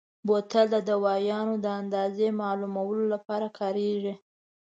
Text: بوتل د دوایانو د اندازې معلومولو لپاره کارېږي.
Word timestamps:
بوتل 0.27 0.65
د 0.75 0.77
دوایانو 0.89 1.53
د 1.65 1.67
اندازې 1.81 2.27
معلومولو 2.41 3.03
لپاره 3.13 3.47
کارېږي. 3.59 4.13